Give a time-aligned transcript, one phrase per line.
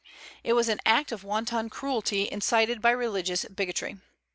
[0.43, 3.97] It was an act of wanton cruelty incited by religious bigotry.